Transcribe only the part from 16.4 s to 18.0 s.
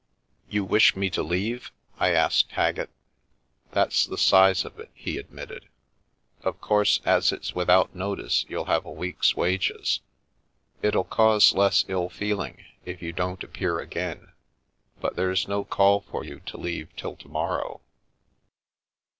to leave till to morrow."